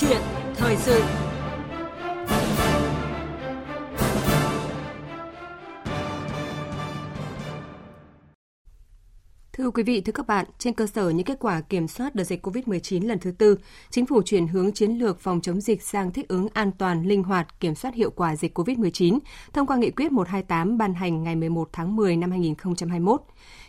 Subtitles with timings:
[0.00, 0.20] chuyện
[0.56, 1.27] thời sự.
[9.58, 12.24] Thưa quý vị, thưa các bạn, trên cơ sở những kết quả kiểm soát đợt
[12.24, 13.58] dịch COVID-19 lần thứ tư,
[13.90, 17.22] chính phủ chuyển hướng chiến lược phòng chống dịch sang thích ứng an toàn, linh
[17.22, 19.18] hoạt, kiểm soát hiệu quả dịch COVID-19
[19.52, 23.22] thông qua nghị quyết 128 ban hành ngày 11 tháng 10 năm 2021.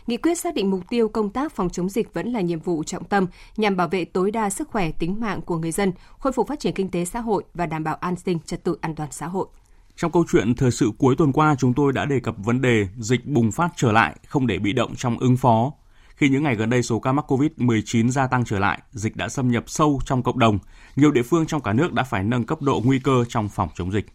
[0.06, 2.84] Nghị quyết xác định mục tiêu công tác phòng chống dịch vẫn là nhiệm vụ
[2.84, 6.32] trọng tâm nhằm bảo vệ tối đa sức khỏe tính mạng của người dân, khôi
[6.32, 8.94] phục phát triển kinh tế xã hội và đảm bảo an sinh trật tự an
[8.94, 9.46] toàn xã hội.
[9.96, 12.88] Trong câu chuyện thời sự cuối tuần qua, chúng tôi đã đề cập vấn đề
[12.98, 15.72] dịch bùng phát trở lại, không để bị động trong ứng phó.
[16.20, 19.28] Khi những ngày gần đây số ca mắc COVID-19 gia tăng trở lại, dịch đã
[19.28, 20.58] xâm nhập sâu trong cộng đồng,
[20.96, 23.68] nhiều địa phương trong cả nước đã phải nâng cấp độ nguy cơ trong phòng
[23.74, 24.06] chống dịch.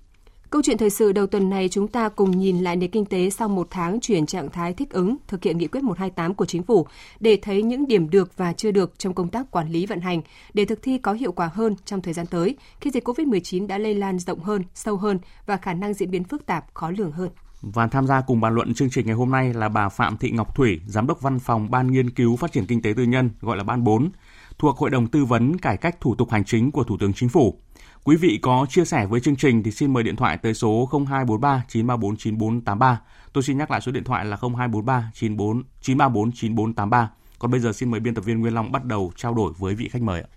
[0.50, 3.30] Câu chuyện thời sự đầu tuần này chúng ta cùng nhìn lại nền kinh tế
[3.30, 6.64] sau một tháng chuyển trạng thái thích ứng, thực hiện nghị quyết 128 của chính
[6.64, 6.88] phủ
[7.20, 10.22] để thấy những điểm được và chưa được trong công tác quản lý vận hành
[10.54, 13.78] để thực thi có hiệu quả hơn trong thời gian tới khi dịch COVID-19 đã
[13.78, 17.12] lây lan rộng hơn, sâu hơn và khả năng diễn biến phức tạp, khó lường
[17.12, 17.30] hơn.
[17.74, 20.32] Và tham gia cùng bàn luận chương trình ngày hôm nay là bà Phạm Thị
[20.32, 23.30] Ngọc Thủy, Giám đốc Văn phòng Ban Nghiên cứu Phát triển Kinh tế Tư nhân,
[23.42, 24.10] gọi là Ban 4,
[24.58, 27.30] thuộc Hội đồng Tư vấn Cải cách Thủ tục Hành chính của Thủ tướng Chính
[27.30, 27.60] phủ.
[28.04, 30.90] Quý vị có chia sẻ với chương trình thì xin mời điện thoại tới số
[30.92, 33.02] 0243 934 9483.
[33.34, 37.12] Tôi xin nhắc lại số điện thoại là 0243 94 934 9483.
[37.40, 39.76] Còn bây giờ xin mời biên tập viên Nguyên Long bắt đầu trao đổi với
[39.76, 40.28] vị khách mời ạ.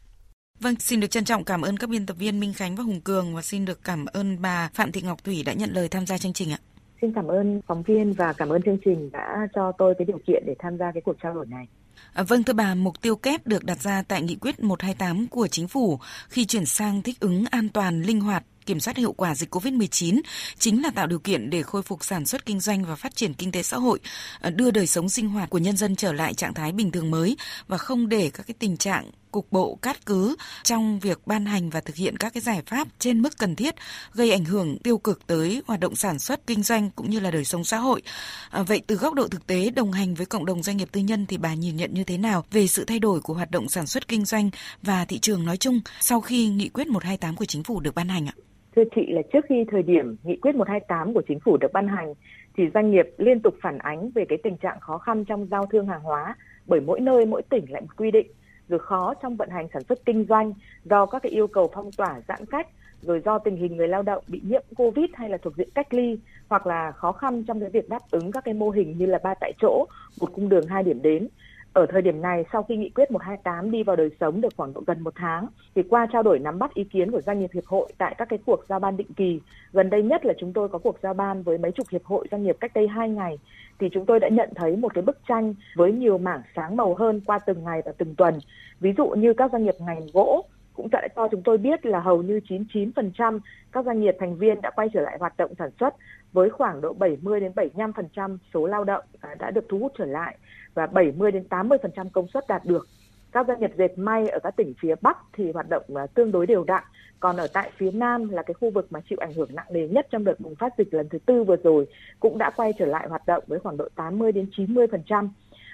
[0.60, 3.00] Vâng, xin được trân trọng cảm ơn các biên tập viên Minh Khánh và Hùng
[3.00, 6.06] Cường và xin được cảm ơn bà Phạm Thị Ngọc Thủy đã nhận lời tham
[6.06, 6.58] gia chương trình ạ.
[7.00, 10.18] Xin cảm ơn phóng viên và cảm ơn chương trình đã cho tôi cái điều
[10.26, 11.66] kiện để tham gia cái cuộc trao đổi này.
[12.12, 15.46] À, vâng thưa bà, mục tiêu kép được đặt ra tại nghị quyết 128 của
[15.46, 19.34] chính phủ khi chuyển sang thích ứng an toàn, linh hoạt, kiểm soát hiệu quả
[19.34, 20.20] dịch COVID-19
[20.58, 23.34] chính là tạo điều kiện để khôi phục sản xuất kinh doanh và phát triển
[23.34, 23.98] kinh tế xã hội,
[24.40, 27.10] à, đưa đời sống sinh hoạt của nhân dân trở lại trạng thái bình thường
[27.10, 27.36] mới
[27.68, 31.70] và không để các cái tình trạng cục bộ cát cứ trong việc ban hành
[31.70, 33.74] và thực hiện các cái giải pháp trên mức cần thiết
[34.14, 37.30] gây ảnh hưởng tiêu cực tới hoạt động sản xuất kinh doanh cũng như là
[37.30, 38.02] đời sống xã hội.
[38.50, 41.00] À, vậy từ góc độ thực tế đồng hành với cộng đồng doanh nghiệp tư
[41.00, 43.68] nhân thì bà nhìn nhận như thế nào về sự thay đổi của hoạt động
[43.68, 44.50] sản xuất kinh doanh
[44.82, 48.08] và thị trường nói chung sau khi nghị quyết 128 của chính phủ được ban
[48.08, 48.34] hành ạ?
[48.76, 51.88] Thưa chị là trước khi thời điểm nghị quyết 128 của chính phủ được ban
[51.88, 52.14] hành
[52.56, 55.66] thì doanh nghiệp liên tục phản ánh về cái tình trạng khó khăn trong giao
[55.66, 56.36] thương hàng hóa
[56.66, 58.26] bởi mỗi nơi mỗi tỉnh lại một quy định
[58.68, 60.52] rồi khó trong vận hành sản xuất kinh doanh
[60.84, 62.68] do các cái yêu cầu phong tỏa, giãn cách,
[63.02, 65.94] rồi do tình hình người lao động bị nhiễm covid hay là thuộc diện cách
[65.94, 66.18] ly,
[66.48, 69.18] hoặc là khó khăn trong cái việc đáp ứng các cái mô hình như là
[69.22, 69.86] ba tại chỗ,
[70.20, 71.28] một cung đường hai điểm đến
[71.72, 74.72] ở thời điểm này, sau khi nghị quyết 128 đi vào đời sống được khoảng
[74.72, 77.50] độ gần một tháng, thì qua trao đổi nắm bắt ý kiến của doanh nghiệp
[77.54, 79.40] hiệp hội tại các cái cuộc giao ban định kỳ,
[79.72, 82.26] gần đây nhất là chúng tôi có cuộc giao ban với mấy chục hiệp hội
[82.30, 83.38] doanh nghiệp cách đây hai ngày,
[83.78, 86.94] thì chúng tôi đã nhận thấy một cái bức tranh với nhiều mảng sáng màu
[86.94, 88.38] hơn qua từng ngày và từng tuần.
[88.80, 90.44] Ví dụ như các doanh nghiệp ngành gỗ
[90.78, 93.40] cũng đã cho chúng tôi biết là hầu như 99%
[93.72, 95.94] các doanh nghiệp thành viên đã quay trở lại hoạt động sản xuất,
[96.32, 100.04] với khoảng độ 70 đến 75% số lao động à, đã được thu hút trở
[100.04, 100.36] lại
[100.78, 102.88] và 70 đến 80% công suất đạt được.
[103.32, 106.32] Các doanh nghiệp dệt may ở các tỉnh phía Bắc thì hoạt động à, tương
[106.32, 106.82] đối đều đặn,
[107.20, 109.88] còn ở tại phía Nam là cái khu vực mà chịu ảnh hưởng nặng nề
[109.88, 111.86] nhất trong đợt bùng phát dịch lần thứ tư vừa rồi
[112.20, 115.28] cũng đã quay trở lại hoạt động với khoảng độ 80 đến 90%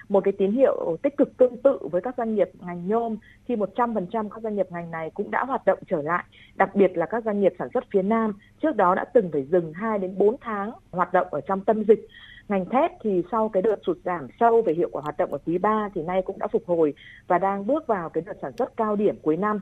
[0.09, 3.17] một cái tín hiệu tích cực tương tự với các doanh nghiệp ngành nhôm
[3.47, 6.23] khi 100% các doanh nghiệp ngành này cũng đã hoạt động trở lại,
[6.55, 9.43] đặc biệt là các doanh nghiệp sản xuất phía Nam trước đó đã từng phải
[9.51, 12.07] dừng 2 đến 4 tháng hoạt động ở trong tâm dịch
[12.49, 15.37] ngành thép thì sau cái đợt sụt giảm sâu về hiệu quả hoạt động ở
[15.45, 16.93] quý 3 thì nay cũng đã phục hồi
[17.27, 19.61] và đang bước vào cái đợt sản xuất cao điểm cuối năm.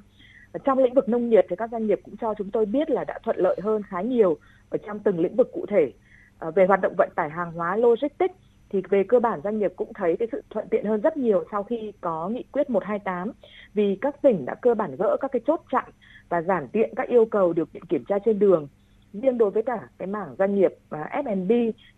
[0.66, 3.04] Trong lĩnh vực nông nghiệp thì các doanh nghiệp cũng cho chúng tôi biết là
[3.04, 4.38] đã thuận lợi hơn khá nhiều
[4.70, 5.92] ở trong từng lĩnh vực cụ thể.
[6.40, 8.36] À, về hoạt động vận tải hàng hóa logistics
[8.70, 11.44] thì về cơ bản doanh nghiệp cũng thấy cái sự thuận tiện hơn rất nhiều
[11.52, 13.32] sau khi có nghị quyết 128
[13.74, 15.86] vì các tỉnh đã cơ bản gỡ các cái chốt chặn
[16.30, 18.68] và giảm tiện các yêu cầu điều kiện kiểm tra trên đường
[19.14, 21.52] riêng đối với cả cái mảng doanh nghiệp à, F&B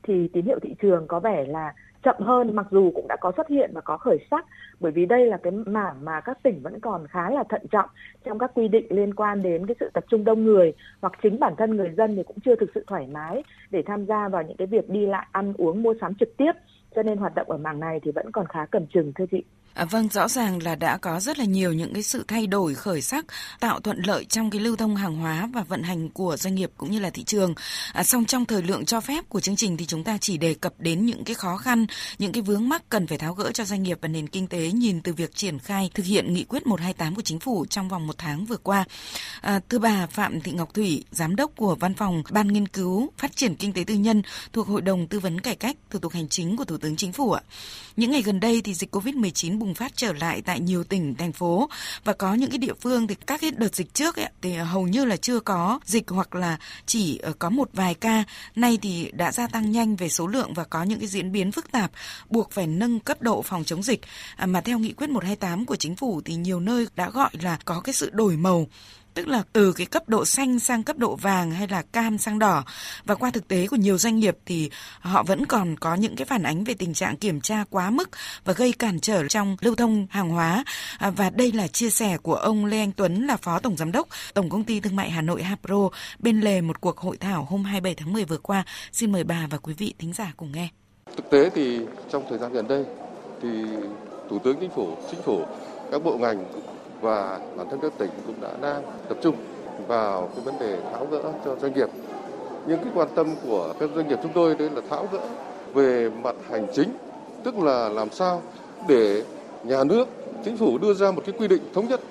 [0.04, 3.32] thì tín hiệu thị trường có vẻ là chậm hơn, mặc dù cũng đã có
[3.38, 4.46] xuất hiện và có khởi sắc
[4.80, 7.90] bởi vì đây là cái mảng mà các tỉnh vẫn còn khá là thận trọng
[8.26, 11.40] trong các quy định liên quan đến cái sự tập trung đông người hoặc chính
[11.40, 14.44] bản thân người dân thì cũng chưa thực sự thoải mái để tham gia vào
[14.44, 16.52] những cái việc đi lại, ăn uống, mua sắm trực tiếp
[16.96, 19.44] cho nên hoạt động ở mảng này thì vẫn còn khá cầm chừng, thưa chị.
[19.76, 22.76] À, vâng, rõ ràng là đã có rất là nhiều những cái sự thay đổi
[22.76, 23.26] khởi sắc
[23.60, 26.72] tạo thuận lợi trong cái lưu thông hàng hóa và vận hành của doanh nghiệp
[26.78, 27.54] cũng như là thị trường.
[27.94, 30.54] À, song trong thời lượng cho phép của chương trình thì chúng ta chỉ đề
[30.54, 31.86] cập đến những cái khó khăn,
[32.20, 34.72] những cái vướng mắc cần phải tháo gỡ cho doanh nghiệp và nền kinh tế
[34.72, 38.08] nhìn từ việc triển khai thực hiện nghị quyết 128 của chính phủ trong vòng
[38.08, 38.86] một tháng vừa qua.
[39.42, 43.10] À, thưa bà Phạm Thị Ngọc Thủy, giám đốc của Văn phòng Ban nghiên cứu
[43.18, 44.22] phát triển kinh tế tư nhân
[44.54, 47.12] thuộc Hội đồng tư vấn cải cách thủ tục hành chính của Thủ tướng Chính
[47.12, 47.42] phủ ạ.
[47.96, 51.32] Những ngày gần đây thì dịch Covid-19 bùng phát trở lại tại nhiều tỉnh thành
[51.32, 51.70] phố.
[52.04, 54.88] Và có những cái địa phương thì các cái đợt dịch trước ấy, thì hầu
[54.88, 58.24] như là chưa có dịch hoặc là chỉ ờ, có một vài ca.
[58.56, 61.52] Nay thì đã gia tăng nhanh về số lượng và có những cái diễn biến
[61.52, 61.92] phức tạp
[62.30, 64.02] buộc phải nâng cấp độ phòng chống dịch.
[64.36, 67.58] À, mà theo nghị quyết 128 của chính phủ thì nhiều nơi đã gọi là
[67.66, 68.68] có cái sự đổi màu
[69.16, 72.40] tức là từ cái cấp độ xanh sang cấp độ vàng hay là cam sang
[72.40, 72.64] đỏ.
[73.06, 74.70] Và qua thực tế của nhiều doanh nghiệp thì
[75.00, 78.10] họ vẫn còn có những cái phản ánh về tình trạng kiểm tra quá mức
[78.46, 80.64] và gây cản trở trong lưu thông hàng hóa.
[80.98, 83.92] À, và đây là chia sẻ của ông Lê Anh Tuấn là phó tổng giám
[83.92, 85.90] đốc tổng công ty thương mại Hà Nội Hapro
[86.20, 88.64] bên lề một cuộc hội thảo hôm 27 tháng 10 vừa qua.
[88.92, 90.70] Xin mời bà và quý vị thính giả cùng nghe.
[91.18, 91.80] Thực tế thì
[92.12, 92.86] trong thời gian gần đây
[93.42, 93.50] thì
[94.30, 95.46] thủ tướng chính phủ chính phủ,
[95.92, 96.46] các bộ ngành
[97.02, 99.36] và bản thân các tỉnh cũng đã đang tập trung
[99.88, 101.90] vào cái vấn đề tháo gỡ cho doanh nghiệp.
[102.68, 105.20] Nhưng cái quan tâm của các doanh nghiệp chúng tôi đấy là tháo gỡ
[105.74, 106.90] về mặt hành chính,
[107.44, 108.42] tức là làm sao
[108.88, 109.24] để
[109.64, 110.08] nhà nước,
[110.46, 112.02] chính phủ đưa ra một cái quy định thống nhất.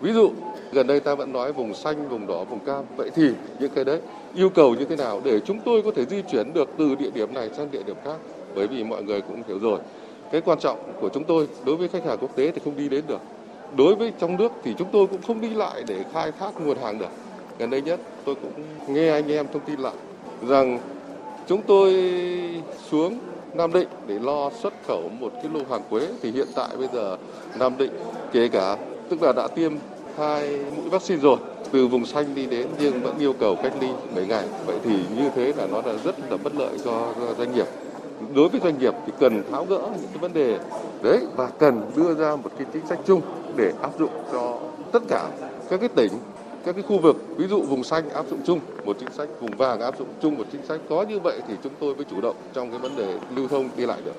[0.00, 0.30] Ví dụ
[0.72, 2.84] gần đây ta vẫn nói vùng xanh, vùng đỏ, vùng cam.
[2.96, 3.30] Vậy thì
[3.60, 4.00] những cái đấy
[4.34, 7.10] yêu cầu như thế nào để chúng tôi có thể di chuyển được từ địa
[7.10, 8.16] điểm này sang địa điểm khác?
[8.54, 9.78] Bởi vì mọi người cũng hiểu rồi,
[10.32, 12.88] cái quan trọng của chúng tôi đối với khách hàng quốc tế thì không đi
[12.88, 13.20] đến được
[13.76, 16.78] đối với trong nước thì chúng tôi cũng không đi lại để khai thác nguồn
[16.78, 17.10] hàng được.
[17.58, 18.52] Gần đây nhất, tôi cũng
[18.88, 19.94] nghe anh em thông tin lại
[20.48, 20.80] rằng
[21.46, 21.92] chúng tôi
[22.90, 23.18] xuống
[23.54, 26.08] Nam Định để lo xuất khẩu một cái lô hàng quế.
[26.22, 27.16] Thì hiện tại bây giờ
[27.58, 27.92] Nam Định
[28.32, 28.76] kể cả,
[29.08, 29.72] tức là đã tiêm
[30.18, 31.36] hai mũi vaccine rồi,
[31.72, 34.44] từ vùng xanh đi đến nhưng vẫn yêu cầu cách ly 7 ngày.
[34.66, 37.66] Vậy thì như thế là nó là rất là bất lợi cho doanh nghiệp
[38.34, 40.58] đối với doanh nghiệp thì cần tháo gỡ những cái vấn đề
[41.02, 43.20] đấy và cần đưa ra một cái chính sách chung
[43.56, 44.58] để áp dụng cho
[44.92, 45.30] tất cả
[45.70, 46.12] các cái tỉnh
[46.64, 47.16] các cái khu vực.
[47.36, 50.38] Ví dụ vùng xanh áp dụng chung một chính sách vùng vàng áp dụng chung
[50.38, 50.80] một chính sách.
[50.88, 53.68] Có như vậy thì chúng tôi mới chủ động trong cái vấn đề lưu thông
[53.76, 54.14] đi lại được.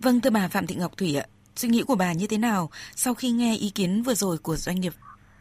[0.00, 1.26] Vâng thưa bà phạm thị ngọc thủy ạ
[1.58, 4.56] suy nghĩ của bà như thế nào sau khi nghe ý kiến vừa rồi của
[4.56, 4.92] doanh nghiệp?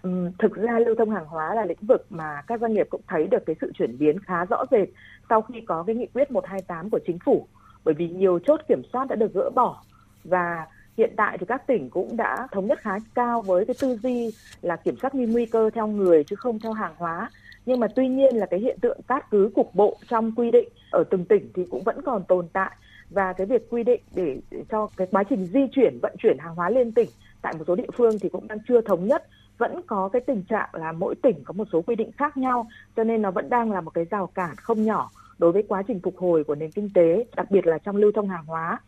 [0.02, 0.10] Ừ,
[0.40, 3.28] thực ra lưu thông hàng hóa là lĩnh vực mà các doanh nghiệp cũng thấy
[3.32, 4.90] được cái sự chuyển biến khá rõ rệt
[5.30, 7.48] sau khi có cái nghị quyết 128 của chính phủ
[7.88, 9.84] bởi vì nhiều chốt kiểm soát đã được gỡ bỏ
[10.24, 10.68] và
[10.98, 14.32] hiện tại thì các tỉnh cũng đã thống nhất khá cao với cái tư duy
[14.62, 17.32] là kiểm soát nguy cơ theo người chứ không theo hàng hóa.
[17.66, 20.70] Nhưng mà tuy nhiên là cái hiện tượng cát cứ cục bộ trong quy định
[20.92, 22.72] ở từng tỉnh thì cũng vẫn còn tồn tại.
[23.10, 24.38] Và cái việc quy định để
[24.70, 27.10] cho cái quá trình di chuyển, vận chuyển hàng hóa lên tỉnh
[27.42, 29.28] tại một số địa phương thì cũng đang chưa thống nhất.
[29.58, 32.68] Vẫn có cái tình trạng là mỗi tỉnh có một số quy định khác nhau,
[32.96, 35.84] cho nên nó vẫn đang là một cái rào cản không nhỏ đối với quá
[35.88, 38.80] trình phục hồi của nền kinh tế, đặc biệt là trong lưu thông hàng hóa.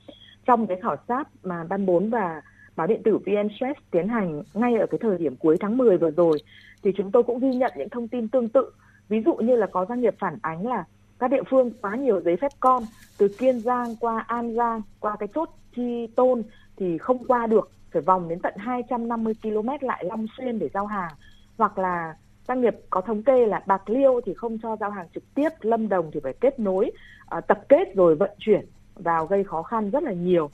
[0.45, 2.41] Trong cái khảo sát mà ban 4 và
[2.75, 5.97] báo điện tử VN Stress tiến hành ngay ở cái thời điểm cuối tháng 10
[5.97, 6.37] vừa rồi,
[6.83, 8.71] thì chúng tôi cũng ghi nhận những thông tin tương tự.
[9.09, 10.83] Ví dụ như là có doanh nghiệp phản ánh là
[11.19, 12.83] các địa phương quá nhiều giấy phép con,
[13.17, 16.43] từ Kiên Giang qua An Giang, qua cái chốt Chi Tôn
[16.77, 20.85] thì không qua được, phải vòng đến tận 250 km lại Long Xuyên để giao
[20.85, 21.11] hàng.
[21.57, 22.15] Hoặc là
[22.49, 25.49] doanh nghiệp có thống kê là Bạc Liêu thì không cho giao hàng trực tiếp,
[25.61, 26.91] Lâm Đồng thì phải kết nối
[27.37, 28.65] uh, tập kết rồi vận chuyển
[28.95, 30.49] vào gây khó khăn rất là nhiều.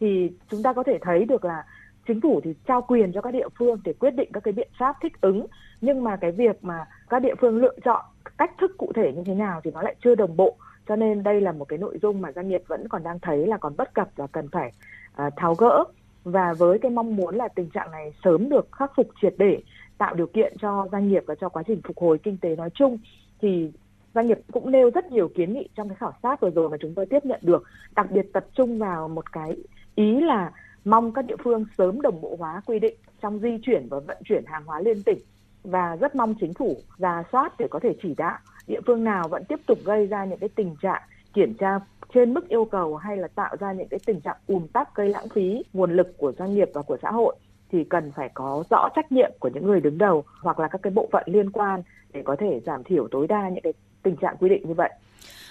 [0.00, 1.64] Thì chúng ta có thể thấy được là
[2.08, 4.68] chính phủ thì trao quyền cho các địa phương để quyết định các cái biện
[4.78, 5.46] pháp thích ứng.
[5.80, 8.04] Nhưng mà cái việc mà các địa phương lựa chọn
[8.38, 10.56] cách thức cụ thể như thế nào thì nó lại chưa đồng bộ.
[10.88, 13.46] Cho nên đây là một cái nội dung mà doanh nghiệp vẫn còn đang thấy
[13.46, 14.72] là còn bất cập và cần phải
[15.26, 15.84] uh, tháo gỡ.
[16.24, 19.62] Và với cái mong muốn là tình trạng này sớm được khắc phục triệt để
[20.00, 22.70] tạo điều kiện cho doanh nghiệp và cho quá trình phục hồi kinh tế nói
[22.74, 22.98] chung.
[23.40, 23.70] Thì
[24.14, 26.76] doanh nghiệp cũng nêu rất nhiều kiến nghị trong cái khảo sát vừa rồi mà
[26.80, 27.62] chúng tôi tiếp nhận được.
[27.96, 29.56] Đặc biệt tập trung vào một cái
[29.94, 30.52] ý là
[30.84, 34.16] mong các địa phương sớm đồng bộ hóa quy định trong di chuyển và vận
[34.24, 35.18] chuyển hàng hóa liên tỉnh.
[35.64, 39.28] Và rất mong chính phủ ra soát để có thể chỉ đạo địa phương nào
[39.28, 41.02] vẫn tiếp tục gây ra những cái tình trạng
[41.34, 41.80] kiểm tra
[42.14, 45.08] trên mức yêu cầu hay là tạo ra những cái tình trạng ùn tắc gây
[45.08, 47.36] lãng phí nguồn lực của doanh nghiệp và của xã hội
[47.72, 50.82] thì cần phải có rõ trách nhiệm của những người đứng đầu hoặc là các
[50.82, 53.72] cái bộ phận liên quan để có thể giảm thiểu tối đa những cái
[54.02, 54.90] tình trạng quy định như vậy.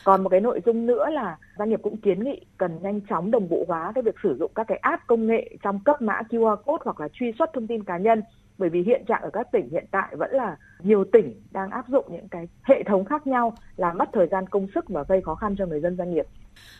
[0.04, 3.32] Còn một cái nội dung nữa là doanh nghiệp cũng kiến nghị cần nhanh chóng
[3.32, 6.22] đồng bộ hóa cái việc sử dụng các cái app công nghệ trong cấp mã
[6.30, 8.24] QR code hoặc là truy xuất thông tin cá nhân,
[8.58, 11.86] bởi vì hiện trạng ở các tỉnh hiện tại vẫn là nhiều tỉnh đang áp
[11.90, 15.22] dụng những cái hệ thống khác nhau làm mất thời gian công sức và gây
[15.26, 16.26] khó khăn cho người dân doanh nghiệp.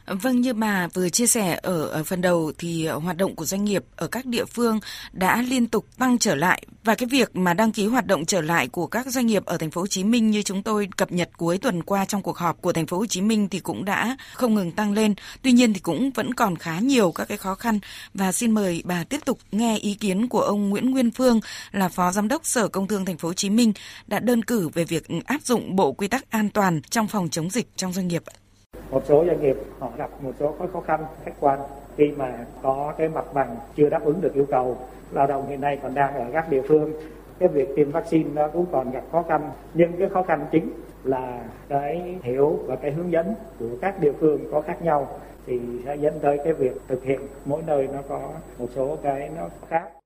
[0.08, 3.84] Vâng như bà vừa chia sẻ ở, phần đầu thì hoạt động của doanh nghiệp
[3.96, 4.80] ở các địa phương
[5.12, 8.42] đã liên tục tăng trở lại và cái việc mà đăng ký hoạt động trở
[8.42, 11.12] lại của các doanh nghiệp ở thành phố Hồ Chí Minh như chúng tôi cập
[11.12, 13.86] nhật cuối tuần qua trong cuộc họp của thành phố Hồ Chí Minh thì cũng
[13.86, 15.14] đã không ngừng tăng lên.
[15.42, 17.80] Tuy nhiên thì cũng vẫn còn khá nhiều các cái khó khăn
[18.14, 21.40] và xin mời bà tiếp tục nghe ý kiến của ông Nguyễn Nguyên Phương
[21.72, 23.74] là Phó Giám đốc Sở Công Thương thành phố Hồ Chí Minh
[24.08, 27.50] đã đơn cử về việc áp dụng bộ quy tắc an toàn trong phòng chống
[27.50, 28.24] dịch trong doanh nghiệp
[28.92, 31.60] một số doanh nghiệp họ gặp một số khó khăn, khách quan
[31.98, 34.78] khi mà có cái mặt bằng chưa đáp ứng được yêu cầu.
[35.12, 36.94] Lao động hiện nay còn đang ở các địa phương.
[37.40, 39.52] Cái việc tiêm vaccine nó cũng còn gặp khó khăn.
[39.74, 40.72] Nhưng cái khó khăn chính
[41.04, 45.20] là cái hiểu và cái hướng dẫn của các địa phương có khác nhau.
[45.46, 49.30] Thì sẽ dẫn tới cái việc thực hiện mỗi nơi nó có một số cái
[49.36, 49.99] nó khác.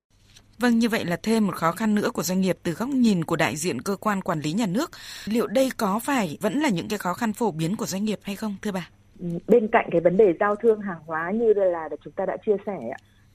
[0.63, 3.24] Vâng, như vậy là thêm một khó khăn nữa của doanh nghiệp từ góc nhìn
[3.24, 4.91] của đại diện cơ quan quản lý nhà nước.
[5.25, 8.20] Liệu đây có phải vẫn là những cái khó khăn phổ biến của doanh nghiệp
[8.22, 8.89] hay không, thưa bà?
[9.20, 12.38] Ừ, bên cạnh cái vấn đề giao thương hàng hóa như là chúng ta đã
[12.46, 12.79] chia sẻ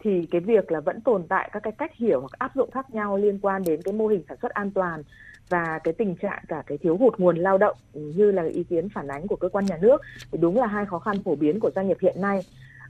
[0.01, 2.91] thì cái việc là vẫn tồn tại các cái cách hiểu hoặc áp dụng khác
[2.91, 5.03] nhau liên quan đến cái mô hình sản xuất an toàn
[5.49, 8.89] và cái tình trạng cả cái thiếu hụt nguồn lao động như là ý kiến
[8.95, 11.61] phản ánh của cơ quan nhà nước thì đúng là hai khó khăn phổ biến
[11.61, 12.41] của doanh nghiệp hiện nay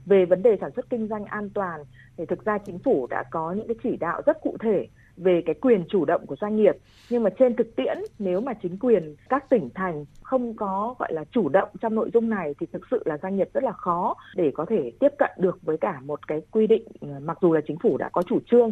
[0.05, 1.83] về vấn đề sản xuất kinh doanh an toàn
[2.19, 5.41] thì thực ra chính phủ đã có những cái chỉ đạo rất cụ thể về
[5.45, 6.75] cái quyền chủ động của doanh nghiệp.
[7.09, 11.13] Nhưng mà trên thực tiễn, nếu mà chính quyền các tỉnh thành không có, gọi
[11.13, 13.71] là, chủ động trong nội dung này thì thực sự là doanh nghiệp rất là
[13.71, 17.37] khó để có thể tiếp cận được với cả một cái quy định ờ, mặc
[17.41, 18.71] dù là chính phủ đã có chủ trương.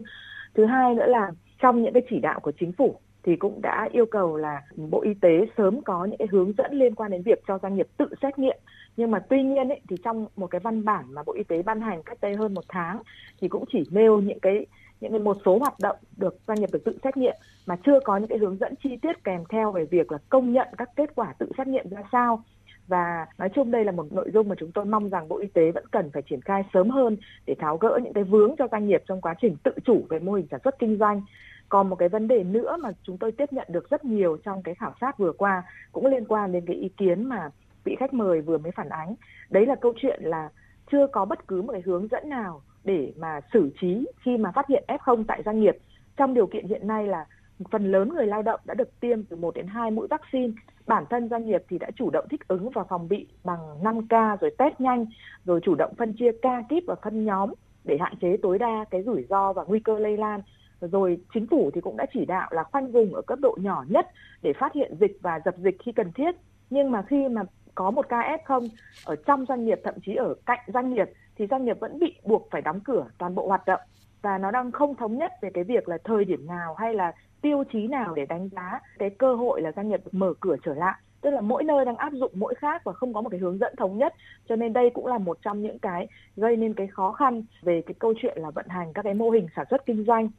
[0.55, 3.89] Thứ hai nữa là trong những cái chỉ đạo của chính phủ thì cũng đã
[3.91, 7.21] yêu cầu là Bộ Y tế sớm có những cái hướng dẫn liên quan đến
[7.21, 8.57] việc cho doanh nghiệp tự xét nghiệm.
[8.97, 11.61] Nhưng mà tuy nhiên ấy, thì trong một cái văn bản mà Bộ Y tế
[11.61, 13.01] ban hành cách đây hơn một tháng
[13.41, 14.65] thì cũng chỉ nêu những cái
[15.01, 17.99] những cái một số hoạt động được doanh nghiệp được tự xét nghiệm mà chưa
[17.99, 20.89] có những cái hướng dẫn chi tiết kèm theo về việc là công nhận các
[20.95, 22.43] kết quả tự xét nghiệm ra sao
[22.87, 25.47] và nói chung đây là một nội dung mà chúng tôi mong rằng Bộ Y
[25.47, 28.67] tế vẫn cần phải triển khai sớm hơn để tháo gỡ những cái vướng cho
[28.71, 31.21] doanh nghiệp trong quá trình tự chủ về mô hình sản xuất kinh doanh
[31.69, 34.63] còn một cái vấn đề nữa mà chúng tôi tiếp nhận được rất nhiều trong
[34.63, 37.49] cái khảo sát vừa qua cũng liên quan đến cái ý kiến mà
[37.83, 39.15] vị khách mời vừa mới phản ánh.
[39.49, 40.49] Đấy là câu chuyện là
[40.91, 44.51] chưa có bất cứ một cái hướng dẫn nào để mà xử trí khi mà
[44.51, 45.77] phát hiện F0 tại doanh nghiệp.
[46.17, 47.25] Trong điều kiện hiện nay là
[47.71, 50.53] phần lớn người lao động đã được tiêm từ 1 đến 2 mũi vaccine.
[50.87, 54.37] Bản thân doanh nghiệp thì đã chủ động thích ứng và phòng bị bằng 5K
[54.37, 55.05] rồi test nhanh,
[55.45, 58.85] rồi chủ động phân chia ca kíp và phân nhóm để hạn chế tối đa
[58.91, 60.41] cái rủi ro và nguy cơ lây lan
[60.81, 63.85] rồi chính phủ thì cũng đã chỉ đạo là khoanh vùng ở cấp độ nhỏ
[63.87, 64.07] nhất
[64.41, 66.35] để phát hiện dịch và dập dịch khi cần thiết.
[66.69, 67.41] Nhưng mà khi mà
[67.75, 68.67] có một ca F0
[69.05, 72.15] ở trong doanh nghiệp, thậm chí ở cạnh doanh nghiệp, thì doanh nghiệp vẫn bị
[72.23, 73.79] buộc phải đóng cửa toàn bộ hoạt động.
[74.21, 77.11] Và nó đang không thống nhất về cái việc là thời điểm nào hay là
[77.41, 80.73] tiêu chí nào để đánh giá cái cơ hội là doanh nghiệp mở cửa trở
[80.73, 80.95] lại.
[81.21, 83.57] Tức là mỗi nơi đang áp dụng mỗi khác và không có một cái hướng
[83.57, 84.13] dẫn thống nhất.
[84.49, 87.81] Cho nên đây cũng là một trong những cái gây nên cái khó khăn về
[87.81, 90.29] cái câu chuyện là vận hành các cái mô hình sản xuất kinh doanh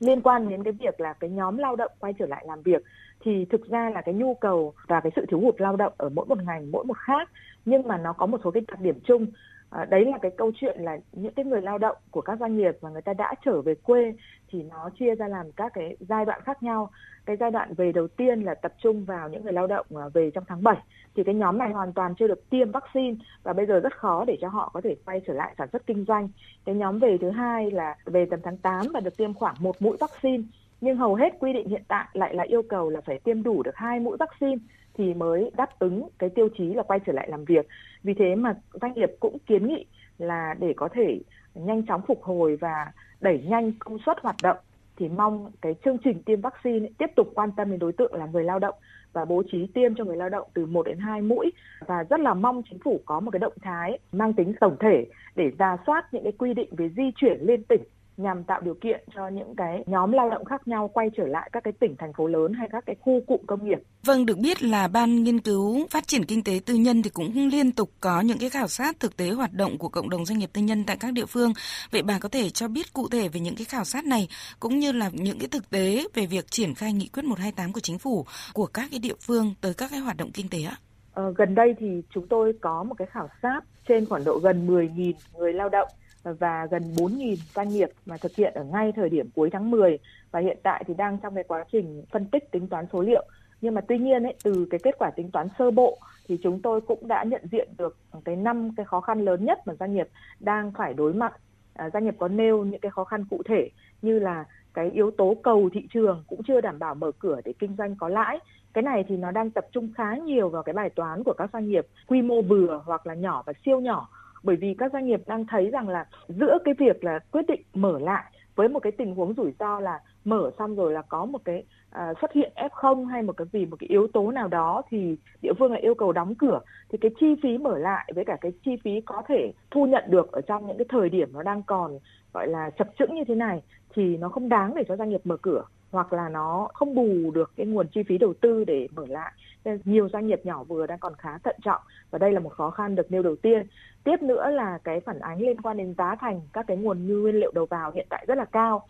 [0.00, 2.82] liên quan đến cái việc là cái nhóm lao động quay trở lại làm việc,
[3.20, 6.08] thì thực ra là cái nhu cầu và cái sự thiếu hụt lao động ở
[6.08, 7.30] mỗi một ngành, mỗi một khác,
[7.64, 9.26] nhưng mà nó có một số cái đặc điểm chung
[9.70, 12.56] à, đấy là cái câu chuyện là những cái người lao động của các doanh
[12.56, 14.14] nghiệp mà người ta đã trở về quê
[14.50, 16.90] thì nó chia ra làm các cái giai đoạn khác nhau.
[17.26, 20.10] Cái giai đoạn về đầu tiên là tập trung vào những người lao động ờ,
[20.14, 20.76] về trong tháng 7
[21.16, 24.24] thì cái nhóm này hoàn toàn chưa được tiêm vaccine và bây giờ rất khó
[24.24, 26.28] để cho họ có thể quay trở lại sản xuất kinh doanh.
[26.64, 29.82] Cái nhóm về thứ hai là về tầm tháng 8 và được tiêm khoảng một
[29.82, 30.42] mũi vaccine
[30.80, 33.62] nhưng hầu hết quy định hiện tại lại là yêu cầu là phải tiêm đủ
[33.62, 34.56] được hai mũi vaccine
[34.98, 37.66] thì mới đáp ứng cái tiêu chí là quay trở lại làm việc.
[38.02, 39.86] Vì thế mà doanh nghiệp cũng kiến nghị
[40.18, 41.20] là để có thể
[41.54, 44.56] nhanh chóng phục hồi và đẩy nhanh công suất hoạt động
[44.96, 48.26] thì mong cái chương trình tiêm vaccine tiếp tục quan tâm đến đối tượng là
[48.26, 48.74] người lao động
[49.12, 51.52] và bố trí tiêm cho người lao động từ 1 đến 2 mũi
[51.86, 55.06] và rất là mong chính phủ có một cái động thái mang tính tổng thể
[55.36, 57.82] để ra soát những cái quy định về di chuyển liên tỉnh
[58.18, 61.50] nhằm tạo điều kiện cho những cái nhóm lao động khác nhau quay trở lại
[61.52, 63.78] các cái tỉnh thành phố lớn hay các cái khu cụm công nghiệp.
[64.04, 67.32] Vâng, được biết là Ban nghiên cứu phát triển kinh tế tư nhân thì cũng
[67.34, 70.38] liên tục có những cái khảo sát thực tế hoạt động của cộng đồng doanh
[70.38, 71.52] nghiệp tư nhân tại các địa phương.
[71.90, 74.28] Vậy bà có thể cho biết cụ thể về những cái khảo sát này
[74.60, 77.80] cũng như là những cái thực tế về việc triển khai nghị quyết 128 của
[77.80, 80.76] chính phủ của các cái địa phương tới các cái hoạt động kinh tế ạ?
[81.12, 84.66] Ờ, gần đây thì chúng tôi có một cái khảo sát trên khoảng độ gần
[84.66, 85.88] 10.000 người lao động
[86.32, 89.98] và gần 4.000 doanh nghiệp mà thực hiện ở ngay thời điểm cuối tháng 10
[90.30, 93.26] và hiện tại thì đang trong cái quá trình phân tích tính toán số liệu.
[93.60, 96.62] Nhưng mà tuy nhiên ấy, từ cái kết quả tính toán sơ bộ thì chúng
[96.62, 99.94] tôi cũng đã nhận diện được cái năm cái khó khăn lớn nhất mà doanh
[99.94, 100.08] nghiệp
[100.40, 101.32] đang phải đối mặt.
[101.74, 103.70] À, doanh nghiệp có nêu những cái khó khăn cụ thể
[104.02, 104.44] như là
[104.74, 107.96] cái yếu tố cầu thị trường cũng chưa đảm bảo mở cửa để kinh doanh
[107.96, 108.38] có lãi.
[108.72, 111.50] Cái này thì nó đang tập trung khá nhiều vào cái bài toán của các
[111.52, 114.08] doanh nghiệp quy mô vừa hoặc là nhỏ và siêu nhỏ
[114.48, 117.62] bởi vì các doanh nghiệp đang thấy rằng là giữa cái việc là quyết định
[117.74, 118.24] mở lại
[118.54, 121.64] với một cái tình huống rủi ro là mở xong rồi là có một cái
[121.90, 125.16] à, xuất hiện F0 hay một cái vì một cái yếu tố nào đó thì
[125.42, 128.36] địa phương lại yêu cầu đóng cửa thì cái chi phí mở lại với cả
[128.40, 131.42] cái chi phí có thể thu nhận được ở trong những cái thời điểm nó
[131.42, 131.98] đang còn
[132.34, 133.62] gọi là chập chững như thế này
[133.94, 137.30] thì nó không đáng để cho doanh nghiệp mở cửa hoặc là nó không bù
[137.30, 139.32] được cái nguồn chi phí đầu tư để mở lại.
[139.64, 142.52] Nên nhiều doanh nghiệp nhỏ vừa đang còn khá thận trọng và đây là một
[142.52, 143.66] khó khăn được nêu đầu tiên.
[144.04, 147.16] Tiếp nữa là cái phản ánh liên quan đến giá thành các cái nguồn như
[147.16, 148.86] nguyên liệu đầu vào hiện tại rất là cao.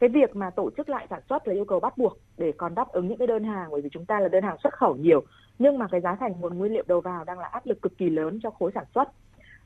[0.00, 2.74] Cái việc mà tổ chức lại sản xuất là yêu cầu bắt buộc để còn
[2.74, 4.96] đáp ứng những cái đơn hàng bởi vì chúng ta là đơn hàng xuất khẩu
[4.96, 5.22] nhiều.
[5.58, 7.98] Nhưng mà cái giá thành nguồn nguyên liệu đầu vào đang là áp lực cực
[7.98, 9.08] kỳ lớn cho khối sản xuất.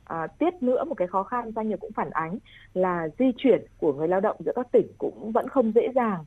[0.04, 2.38] À, tiếp nữa một cái khó khăn doanh nghiệp cũng phản ánh
[2.74, 6.24] là di chuyển của người lao động giữa các tỉnh cũng vẫn không dễ dàng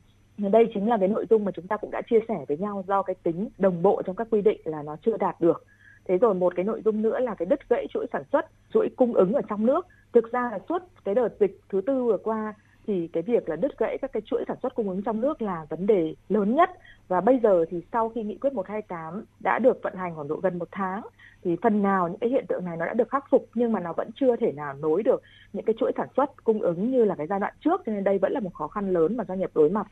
[0.48, 2.84] đây chính là cái nội dung mà chúng ta cũng đã chia sẻ với nhau
[2.86, 5.64] do cái tính đồng bộ trong các quy định là nó chưa đạt được.
[6.04, 8.88] Thế rồi một cái nội dung nữa là cái đứt gãy chuỗi sản xuất, chuỗi
[8.96, 9.86] cung ứng ở trong nước.
[10.12, 12.54] Thực ra là suốt cái đợt dịch thứ tư vừa qua
[12.86, 15.42] thì cái việc là đứt gãy các cái chuỗi sản xuất cung ứng trong nước
[15.42, 16.70] là vấn đề lớn nhất.
[17.08, 20.36] Và bây giờ thì sau khi nghị quyết 128 đã được vận hành khoảng độ
[20.36, 21.02] gần một tháng,
[21.42, 23.80] thì phần nào những cái hiện tượng này nó đã được khắc phục, nhưng mà
[23.80, 27.04] nó vẫn chưa thể nào nối được những cái chuỗi sản xuất cung ứng như
[27.04, 27.82] là cái giai đoạn trước.
[27.86, 29.86] Cho nên đây vẫn là một khó khăn lớn mà doanh nghiệp đối mặt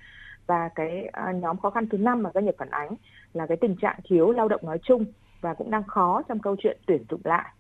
[0.49, 2.91] và cái à, nhóm khó khăn thứ năm mà doanh nghiệp phản ánh
[3.33, 5.05] là cái tình trạng thiếu lao động nói chung
[5.41, 7.53] và cũng đang khó trong câu chuyện tuyển dụng lại.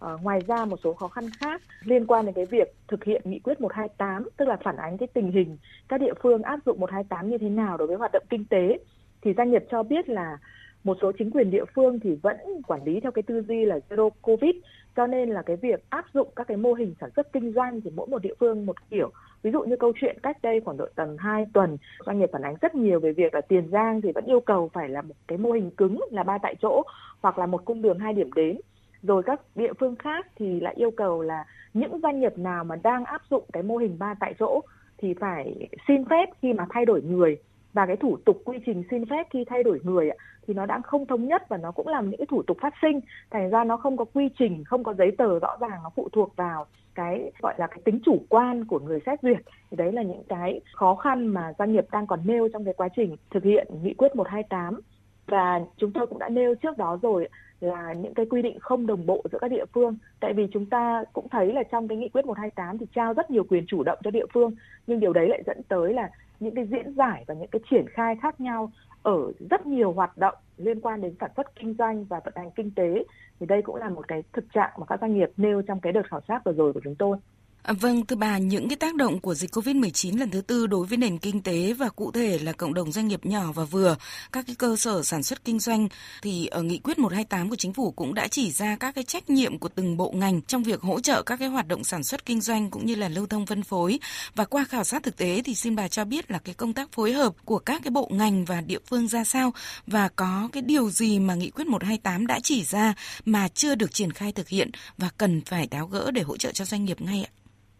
[0.00, 3.22] À, ngoài ra một số khó khăn khác liên quan đến cái việc thực hiện
[3.24, 5.56] nghị quyết 128 tức là phản ánh cái tình hình
[5.88, 8.78] các địa phương áp dụng 128 như thế nào đối với hoạt động kinh tế
[9.22, 10.38] thì doanh nghiệp cho biết là
[10.84, 12.36] một số chính quyền địa phương thì vẫn
[12.66, 14.54] quản lý theo cái tư duy là zero covid
[14.96, 17.80] cho nên là cái việc áp dụng các cái mô hình sản xuất kinh doanh
[17.80, 19.10] thì mỗi một địa phương một kiểu
[19.44, 22.42] ví dụ như câu chuyện cách đây khoảng độ tầm 2 tuần, doanh nghiệp phản
[22.42, 25.14] ánh rất nhiều về việc là tiền giang thì vẫn yêu cầu phải là một
[25.28, 26.82] cái mô hình cứng là ba tại chỗ
[27.20, 28.60] hoặc là một cung đường hai điểm đến.
[29.02, 32.76] Rồi các địa phương khác thì lại yêu cầu là những doanh nghiệp nào mà
[32.82, 34.60] đang áp dụng cái mô hình ba tại chỗ
[34.98, 37.36] thì phải xin phép khi mà thay đổi người
[37.74, 40.10] và cái thủ tục quy trình xin phép khi thay đổi người
[40.46, 42.74] thì nó đang không thống nhất và nó cũng làm những cái thủ tục phát
[42.82, 43.00] sinh.
[43.30, 46.08] Thành ra nó không có quy trình, không có giấy tờ rõ ràng nó phụ
[46.12, 49.38] thuộc vào cái, gọi là cái tính chủ quan của người xét duyệt.
[49.70, 52.74] Thì đấy là những cái khó khăn mà doanh nghiệp đang còn nêu trong cái
[52.74, 54.80] quá trình thực hiện nghị quyết 128
[55.26, 57.28] và chúng tôi cũng đã nêu trước đó rồi
[57.60, 59.96] là những cái quy định không đồng bộ giữa các địa phương.
[60.20, 63.30] Tại vì chúng ta cũng thấy là trong cái nghị quyết 128 thì trao rất
[63.30, 64.54] nhiều quyền chủ động cho địa phương,
[64.86, 66.10] nhưng điều đấy lại dẫn tới là
[66.44, 70.18] những cái diễn giải và những cái triển khai khác nhau ở rất nhiều hoạt
[70.18, 73.04] động liên quan đến sản xuất kinh doanh và vận hành kinh tế,
[73.40, 75.92] thì đây cũng là một cái thực trạng mà các doanh nghiệp nêu trong cái
[75.92, 77.16] đợt khảo sát vừa rồi của chúng tôi.
[77.64, 80.86] À, vâng, thưa bà, những cái tác động của dịch COVID-19 lần thứ tư đối
[80.86, 83.96] với nền kinh tế và cụ thể là cộng đồng doanh nghiệp nhỏ và vừa,
[84.32, 85.88] các cái cơ sở sản xuất kinh doanh
[86.22, 89.30] thì ở nghị quyết 128 của chính phủ cũng đã chỉ ra các cái trách
[89.30, 92.26] nhiệm của từng bộ ngành trong việc hỗ trợ các cái hoạt động sản xuất
[92.26, 93.98] kinh doanh cũng như là lưu thông phân phối.
[94.34, 96.92] Và qua khảo sát thực tế thì xin bà cho biết là cái công tác
[96.92, 99.52] phối hợp của các cái bộ ngành và địa phương ra sao
[99.86, 103.94] và có cái điều gì mà nghị quyết 128 đã chỉ ra mà chưa được
[103.94, 107.00] triển khai thực hiện và cần phải tháo gỡ để hỗ trợ cho doanh nghiệp
[107.00, 107.32] ngay ạ?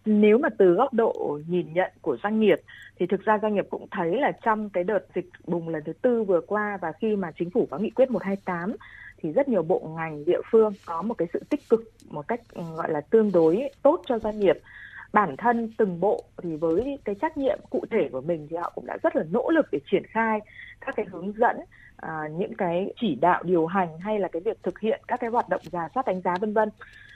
[0.05, 2.61] Nếu mà từ góc độ nhìn nhận của doanh nghiệp
[2.99, 5.93] thì thực ra doanh nghiệp cũng thấy là trong cái đợt dịch bùng lần thứ
[5.93, 8.77] tư vừa qua và khi mà chính phủ có nghị quyết 128
[9.25, 12.40] thì rất nhiều bộ ngành địa phương có một cái sự tích cực một cách
[12.53, 14.57] ừ, gọi là tương đối tốt cho doanh nghiệp.
[15.12, 18.73] Bản thân từng bộ thì với cái trách nhiệm cụ thể của mình thì họ
[18.75, 20.40] cũng đã rất là nỗ lực để triển khai
[20.81, 21.57] các cái hướng dẫn
[21.97, 25.31] à, những cái chỉ đạo điều hành hay là cái việc thực hiện các cái
[25.31, 26.69] hoạt động giả soát đánh giá vân vân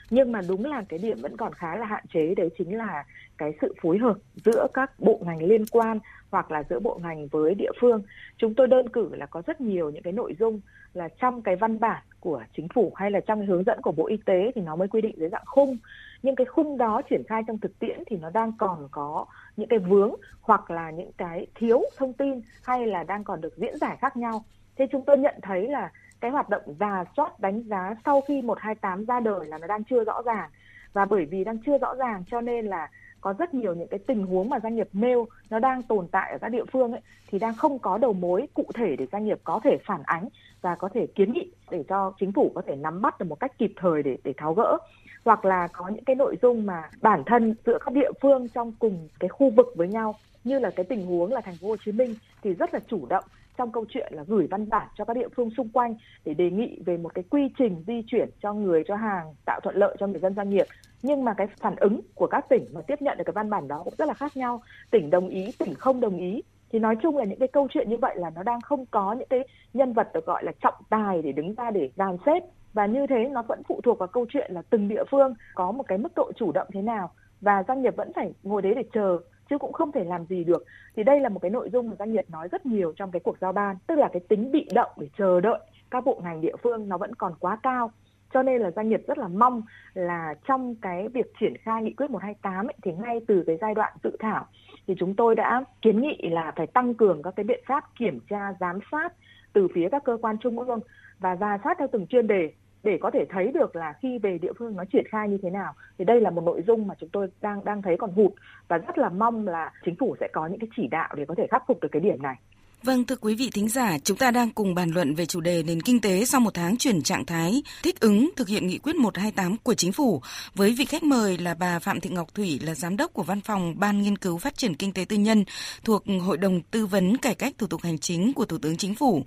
[0.09, 3.05] nhưng mà đúng là cái điểm vẫn còn khá là hạn chế, đấy chính là
[3.37, 5.99] cái sự phối hợp giữa các bộ ngành liên quan
[6.31, 8.03] hoặc là giữa bộ ngành với địa phương.
[8.37, 10.61] Chúng tôi đơn cử là có rất nhiều những cái nội dung
[10.93, 13.91] là trong cái văn bản của chính phủ hay là trong cái hướng dẫn của
[13.91, 15.77] bộ y tế thì nó mới quy định dưới dạng khung.
[16.23, 19.25] Nhưng cái khung đó triển khai trong thực tiễn thì nó đang còn có
[19.57, 23.57] những cái vướng hoặc là những cái thiếu thông tin hay là đang còn được
[23.57, 24.43] diễn giải khác nhau.
[24.75, 28.41] Thế chúng tôi nhận thấy là cái hoạt động giả soát đánh giá sau khi
[28.41, 30.49] 128 ra đời là nó đang chưa rõ ràng.
[30.93, 32.89] Và bởi vì đang chưa rõ ràng cho nên là
[33.21, 36.31] có rất nhiều những cái tình huống mà doanh nghiệp nêu nó đang tồn tại
[36.31, 39.25] ở các địa phương ấy, thì đang không có đầu mối cụ thể để doanh
[39.25, 40.27] nghiệp có thể phản ánh
[40.61, 43.39] và có thể kiến nghị để cho chính phủ có thể nắm bắt được một
[43.39, 44.77] cách kịp thời để để tháo gỡ.
[45.25, 48.71] Hoặc là có những cái nội dung mà bản thân giữa các địa phương trong
[48.79, 51.75] cùng cái khu vực với nhau, như là cái tình huống là thành phố Hồ
[51.85, 53.23] Chí Minh thì rất là chủ động
[53.59, 55.95] trong câu chuyện là gửi văn bản cho các địa phương xung quanh
[56.25, 59.59] để đề nghị về một cái quy trình di chuyển cho người, cho hàng, tạo
[59.63, 60.65] thuận lợi cho người dân doanh nghiệp.
[61.01, 63.67] Nhưng mà cái phản ứng của các tỉnh mà tiếp nhận được cái văn bản
[63.67, 64.61] đó cũng rất là khác nhau.
[64.91, 66.41] Tỉnh đồng ý, tỉnh không đồng ý.
[66.71, 69.13] Thì nói chung là những cái câu chuyện như vậy là nó đang không có
[69.13, 72.43] những cái nhân vật được gọi là trọng tài để đứng ra để dàn xếp.
[72.73, 75.71] Và như thế nó vẫn phụ thuộc vào câu chuyện là từng địa phương có
[75.71, 77.11] một cái mức độ chủ động thế nào.
[77.41, 80.43] Và doanh nghiệp vẫn phải ngồi đấy để chờ chứ cũng không thể làm gì
[80.43, 80.65] được.
[80.95, 83.19] Thì đây là một cái nội dung mà doanh nghiệp nói rất nhiều trong cái
[83.19, 85.59] cuộc giao ban tức là cái tính bị động để chờ đợi
[85.91, 87.91] các bộ ngành địa phương nó vẫn còn quá cao.
[88.33, 89.61] Cho nên là doanh nghiệp rất là mong
[89.93, 93.73] là trong cái việc triển khai nghị quyết 128 ấy, thì ngay từ cái giai
[93.73, 94.45] đoạn dự thảo
[94.87, 98.19] thì chúng tôi đã kiến nghị là phải tăng cường các cái biện pháp kiểm
[98.29, 99.13] tra giám sát
[99.53, 100.79] từ phía các cơ quan trung ương
[101.19, 102.51] và ra soát theo từng chuyên đề
[102.83, 105.49] để có thể thấy được là khi về địa phương nó triển khai như thế
[105.49, 108.31] nào thì đây là một nội dung mà chúng tôi đang đang thấy còn hụt
[108.67, 111.35] và rất là mong là chính phủ sẽ có những cái chỉ đạo để có
[111.37, 112.35] thể khắc phục được cái điểm này.
[112.83, 115.63] Vâng, thưa quý vị thính giả, chúng ta đang cùng bàn luận về chủ đề
[115.63, 118.95] nền kinh tế sau một tháng chuyển trạng thái, thích ứng thực hiện nghị quyết
[118.95, 120.21] 128 của chính phủ
[120.55, 123.41] với vị khách mời là bà Phạm Thị Ngọc Thủy là giám đốc của Văn
[123.41, 125.43] phòng Ban Nghiên cứu Phát triển Kinh tế Tư nhân
[125.83, 128.95] thuộc Hội đồng Tư vấn Cải cách Thủ tục Hành chính của Thủ tướng Chính
[128.95, 129.23] phủ.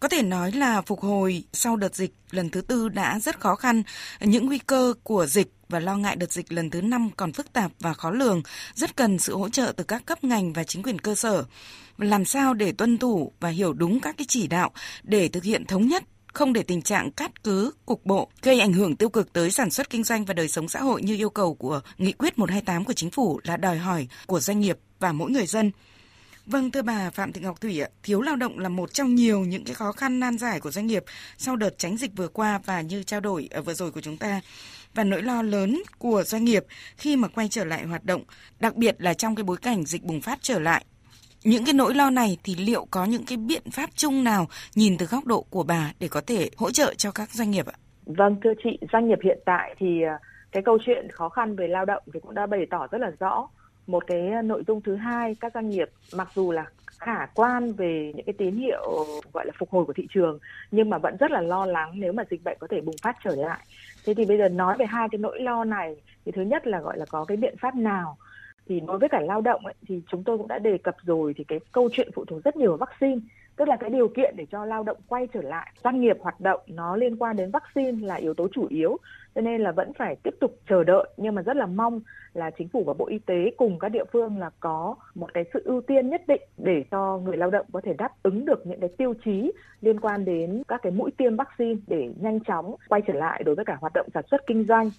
[0.00, 3.54] Có thể nói là phục hồi sau đợt dịch lần thứ tư đã rất khó
[3.54, 3.82] khăn.
[4.20, 7.52] Những nguy cơ của dịch và lo ngại đợt dịch lần thứ năm còn phức
[7.52, 8.42] tạp và khó lường,
[8.74, 11.44] rất cần sự hỗ trợ từ các cấp ngành và chính quyền cơ sở.
[11.98, 14.70] Làm sao để tuân thủ và hiểu đúng các cái chỉ đạo
[15.02, 18.72] để thực hiện thống nhất không để tình trạng cắt cứ, cục bộ, gây ảnh
[18.72, 21.30] hưởng tiêu cực tới sản xuất kinh doanh và đời sống xã hội như yêu
[21.30, 25.12] cầu của Nghị quyết 128 của Chính phủ là đòi hỏi của doanh nghiệp và
[25.12, 25.70] mỗi người dân.
[26.50, 29.40] Vâng thưa bà Phạm Thị Ngọc Thủy ạ, thiếu lao động là một trong nhiều
[29.40, 31.04] những cái khó khăn nan giải của doanh nghiệp
[31.36, 34.16] sau đợt tránh dịch vừa qua và như trao đổi ở vừa rồi của chúng
[34.16, 34.40] ta
[34.94, 36.64] và nỗi lo lớn của doanh nghiệp
[36.96, 38.22] khi mà quay trở lại hoạt động,
[38.60, 40.84] đặc biệt là trong cái bối cảnh dịch bùng phát trở lại.
[41.44, 44.98] Những cái nỗi lo này thì liệu có những cái biện pháp chung nào nhìn
[44.98, 47.76] từ góc độ của bà để có thể hỗ trợ cho các doanh nghiệp ạ?
[48.06, 50.18] Vâng thưa chị, doanh nghiệp hiện tại thì ờ,
[50.52, 53.10] cái câu chuyện khó khăn về lao động thì cũng đã bày tỏ rất là
[53.20, 53.48] rõ
[53.88, 56.66] một cái ờ, nội dung thứ hai các doanh nghiệp mặc dù là
[56.98, 60.38] khả quan về những cái tín hiệu gọi là phục hồi của thị trường
[60.70, 63.16] nhưng mà vẫn rất là lo lắng nếu mà dịch bệnh có thể bùng phát
[63.24, 63.58] trở lại.
[64.04, 66.80] Thế thì bây giờ nói về hai cái nỗi lo này thì thứ nhất là
[66.80, 68.16] gọi là có cái biện pháp nào?
[68.68, 71.34] Thì đối với cả lao động ấy, thì chúng tôi cũng đã đề cập rồi
[71.36, 73.20] thì cái câu chuyện phụ thuộc rất nhiều vào vaccine
[73.58, 76.40] tức là cái điều kiện để cho lao động quay trở lại, doanh nghiệp hoạt
[76.40, 78.96] động nó liên quan đến vaccine là yếu tố chủ yếu.
[79.34, 81.08] Cho nên là vẫn phải tiếp tục chờ đợi.
[81.16, 82.00] Nhưng mà rất là mong
[82.34, 85.44] là chính phủ và bộ y tế cùng các địa phương là có một cái
[85.54, 88.66] sự ưu tiên nhất định để cho người lao động có thể đáp ứng được
[88.66, 92.74] những cái tiêu chí liên quan đến các cái mũi tiêm vaccine để nhanh chóng
[92.88, 94.90] quay trở lại đối với cả hoạt động sản xuất kinh doanh.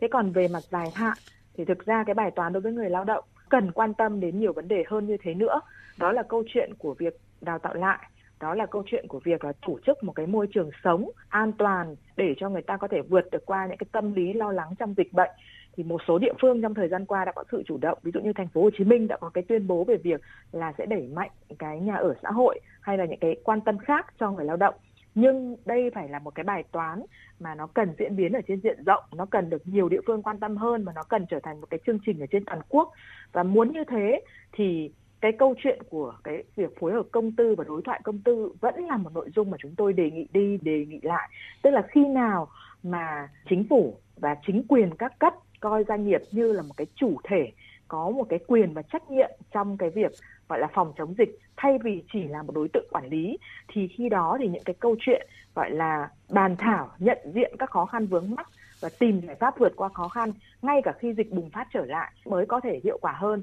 [0.00, 1.18] Thế còn về mặt dài hạn
[1.56, 4.40] thì thực ra cái bài toán đối với người lao động cần quan tâm đến
[4.40, 5.60] nhiều vấn đề hơn như thế nữa.
[5.98, 7.98] Đó là câu chuyện của việc đào tạo lại.
[8.40, 11.52] Đó là câu chuyện của việc là tổ chức một cái môi trường sống an
[11.52, 14.52] toàn để cho người ta có thể vượt được qua những cái tâm lý lo
[14.52, 15.30] lắng trong dịch bệnh.
[15.76, 17.98] Thì một số địa phương trong thời gian qua đã có sự chủ động.
[18.02, 20.20] Ví dụ như thành phố Hồ Chí Minh đã có cái tuyên bố về việc
[20.52, 23.78] là sẽ đẩy mạnh cái nhà ở xã hội hay là những cái quan tâm
[23.78, 24.74] khác cho người lao động.
[25.14, 27.02] Nhưng đây phải là một cái bài toán
[27.40, 29.04] mà nó cần diễn biến ở trên diện rộng.
[29.14, 31.66] Nó cần được nhiều địa phương quan tâm hơn và nó cần trở thành một
[31.70, 32.92] cái chương trình ở trên toàn quốc.
[33.32, 34.20] Và muốn như thế
[34.52, 38.18] thì cái câu chuyện của cái việc phối hợp công tư và đối thoại công
[38.18, 41.28] tư vẫn là một nội dung mà chúng tôi đề nghị đi, đề nghị lại.
[41.62, 42.48] Tức là khi nào
[42.82, 46.86] mà chính phủ và chính quyền các cấp coi doanh nghiệp như là một cái
[46.94, 47.52] chủ thể,
[47.88, 50.12] có một cái quyền và trách nhiệm trong cái việc
[50.48, 53.88] gọi là phòng chống dịch, thay vì chỉ là một đối tượng quản lý, thì
[53.88, 57.86] khi đó thì những cái câu chuyện gọi là bàn thảo, nhận diện các khó
[57.86, 58.48] khăn vướng mắc
[58.80, 61.84] và tìm giải pháp vượt qua khó khăn, ngay cả khi dịch bùng phát trở
[61.84, 63.42] lại, mới có thể hiệu quả hơn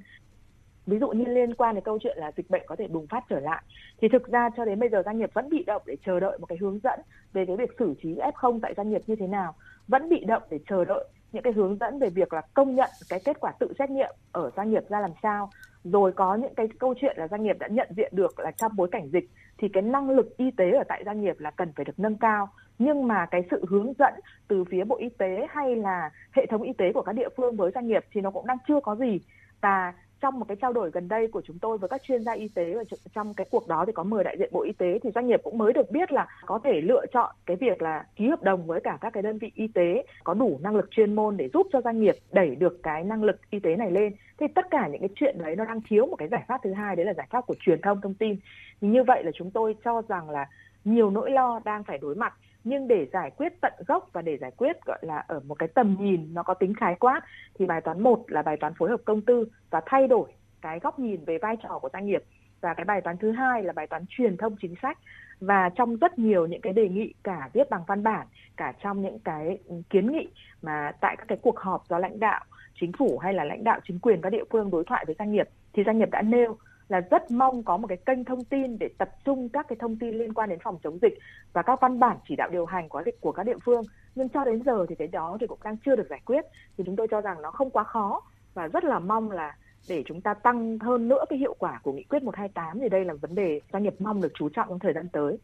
[0.88, 3.24] ví dụ như liên quan đến câu chuyện là dịch bệnh có thể bùng phát
[3.30, 3.64] trở lại.
[4.02, 6.38] Thì thực ra cho đến bây giờ doanh nghiệp vẫn bị động để chờ đợi
[6.38, 7.00] một cái hướng dẫn
[7.34, 9.54] về cái việc xử trí F0 tại doanh nghiệp như thế nào.
[9.88, 12.90] Vẫn bị động để chờ đợi những cái hướng dẫn về việc là công nhận
[13.10, 15.50] cái kết quả tự xét nghiệm ở doanh nghiệp ra làm sao.
[15.84, 18.72] Rồi có những cái câu chuyện là doanh nghiệp đã nhận diện được là trong
[18.76, 21.74] bối cảnh dịch thì cái năng lực y tế ở tại doanh nghiệp là cần
[21.76, 22.50] phải được nâng cao.
[22.80, 24.14] Nhưng mà cái sự hướng dẫn
[24.48, 27.56] từ phía bộ y tế hay là hệ thống y tế của các địa phương
[27.56, 29.20] với doanh nghiệp thì nó cũng đang chưa có gì.
[29.62, 32.34] Và trong một cái trao đổi gần đây của chúng tôi với các chuyên gia
[32.34, 32.84] y tế và
[33.16, 35.40] trong cái cuộc đó thì có mời đại diện bộ y tế, thì doanh nghiệp
[35.44, 38.68] cũng mới được biết là có thể lựa chọn cái việc là ký hợp đồng
[38.68, 41.50] với cả các cái đơn vị y tế có đủ năng lực chuyên môn để
[41.54, 44.14] giúp cho doanh nghiệp đẩy được cái năng lực y tế này lên.
[44.38, 46.74] Thì tất cả những cái chuyện đấy nó đang thiếu một cái giải pháp thứ
[46.74, 48.36] hai, đấy là giải pháp của truyền thông thông tin.
[48.82, 50.46] Thì như vậy là chúng tôi cho rằng là
[50.86, 52.34] nhiều nỗi lo đang phải đối mặt
[52.66, 55.70] nhưng để giải quyết tận gốc và để giải quyết, gọi là, ở một cái
[55.76, 57.22] tầm nhìn nó có tính khái quát,
[57.60, 60.30] thì bài toán một là bài toán phối hợp công tư và thay đổi
[60.62, 62.24] cái góc nhìn về vai trò của doanh nghiệp.
[62.62, 64.98] Và cái bài toán thứ hai là bài toán truyền thông chính sách.
[65.40, 69.02] Và trong rất nhiều những cái đề nghị, cả viết bằng văn bản, cả trong
[69.02, 70.28] những cái ừ, kiến nghị
[70.62, 72.44] mà tại các cái cuộc họp do lãnh đạo
[72.80, 75.32] chính phủ hay là lãnh đạo chính quyền các địa phương đối thoại với doanh
[75.32, 78.78] nghiệp, thì doanh nghiệp đã nêu là rất mong có một cái kênh thông tin
[78.80, 81.18] để tập trung các cái thông tin liên quan đến phòng chống dịch
[81.54, 83.84] và các văn bản chỉ đạo điều hành của của các địa phương
[84.16, 86.46] nhưng cho đến giờ thì cái đó thì cũng đang chưa được giải quyết
[86.78, 88.22] thì chúng tôi cho rằng nó không quá khó
[88.54, 89.58] và rất là mong là
[89.90, 93.06] để chúng ta tăng hơn nữa cái hiệu quả của nghị quyết 128 thì đây
[93.06, 95.38] là vấn đề doanh nghiệp mong được chú trọng trong thời gian tới.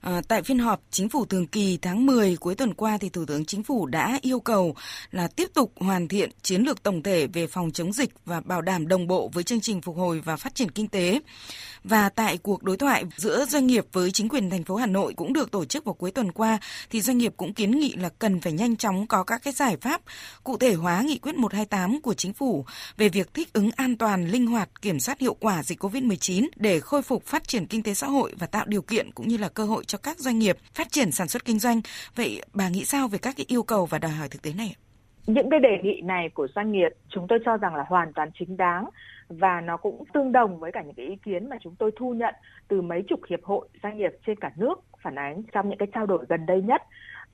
[0.00, 3.24] À, tại phiên họp chính phủ thường kỳ tháng 10 cuối tuần qua thì Thủ
[3.26, 4.74] tướng Chính phủ đã yêu cầu
[5.10, 8.62] là tiếp tục hoàn thiện chiến lược tổng thể về phòng chống dịch và bảo
[8.62, 11.20] đảm đồng bộ với chương trình phục hồi và phát triển kinh tế.
[11.84, 15.14] Và tại cuộc đối thoại giữa doanh nghiệp với chính quyền thành phố Hà Nội
[15.16, 16.58] cũng được tổ chức vào cuối tuần qua
[16.90, 19.76] thì doanh nghiệp cũng kiến nghị là cần phải nhanh chóng có các cái giải
[19.76, 20.00] pháp
[20.44, 22.64] cụ thể hóa nghị quyết 128 của chính phủ
[22.96, 26.80] về việc thích ứng an toàn, linh hoạt, kiểm soát hiệu quả dịch COVID-19 để
[26.80, 29.48] khôi phục phát triển kinh tế xã hội và tạo điều kiện cũng như là
[29.48, 31.80] cơ hội cho các doanh nghiệp phát triển sản xuất kinh doanh.
[32.16, 34.74] Vậy bà nghĩ sao về các cái yêu cầu và đòi hỏi thực tế này?
[35.26, 38.30] Những cái đề nghị này của doanh nghiệp chúng tôi cho rằng là hoàn toàn
[38.38, 38.84] chính đáng
[39.28, 42.14] và nó cũng tương đồng với cả những cái ý kiến mà chúng tôi thu
[42.14, 42.34] nhận
[42.68, 45.88] từ mấy chục hiệp hội doanh nghiệp trên cả nước phản ánh trong những cái
[45.94, 46.82] trao đổi gần đây nhất.